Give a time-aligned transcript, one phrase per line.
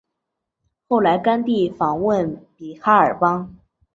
[0.87, 3.55] 后来甘地访问比哈尔邦。